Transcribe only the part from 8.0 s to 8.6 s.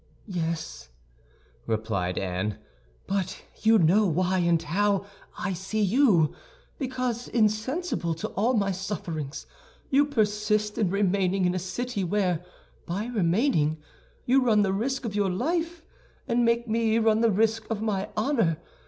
to all